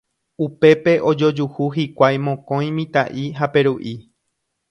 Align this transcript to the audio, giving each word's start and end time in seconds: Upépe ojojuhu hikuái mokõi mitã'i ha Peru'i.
Upépe 0.43 0.93
ojojuhu 1.09 1.67
hikuái 1.75 2.17
mokõi 2.29 2.71
mitã'i 2.79 3.27
ha 3.41 3.53
Peru'i. 3.57 3.93